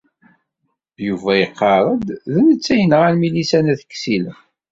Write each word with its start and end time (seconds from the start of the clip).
Yuba 1.05 1.31
iqarr-d 1.45 2.07
d 2.33 2.35
netta 2.45 2.69
ay 2.75 2.79
yenɣan 2.81 3.15
Milisa 3.17 3.59
n 3.61 3.71
At 3.73 3.81
Ksila. 3.93 4.33